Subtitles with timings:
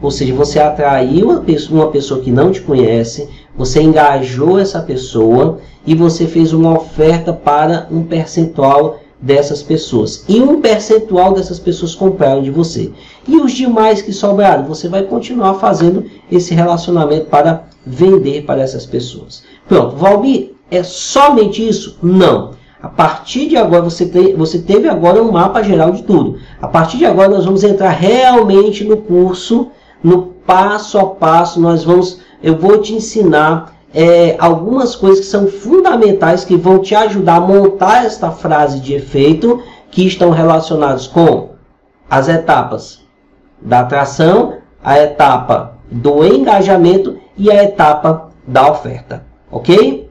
[0.00, 1.30] Ou seja, você atraiu
[1.70, 7.32] uma pessoa, que não te conhece, você engajou essa pessoa e você fez uma oferta
[7.32, 10.24] para um percentual dessas pessoas.
[10.28, 12.92] E um percentual dessas pessoas compraram de você.
[13.26, 18.86] E os demais que sobraram, você vai continuar fazendo esse relacionamento para vender para essas
[18.86, 19.42] pessoas.
[19.66, 21.98] Pronto, Valmir, é somente isso?
[22.02, 22.56] Não.
[22.80, 26.38] A partir de agora, você, tem, você teve agora um mapa geral de tudo.
[26.62, 29.68] A partir de agora, nós vamos entrar realmente no curso,
[30.02, 31.60] no passo a passo.
[31.60, 36.94] Nós vamos, eu vou te ensinar é, algumas coisas que são fundamentais que vão te
[36.94, 41.50] ajudar a montar esta frase de efeito que estão relacionados com
[42.10, 43.00] as etapas
[43.60, 50.06] da atração, a etapa do engajamento e a etapa da oferta, ok?